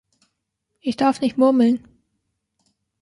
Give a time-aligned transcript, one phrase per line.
[0.79, 1.87] Ich darf nicht murmeln.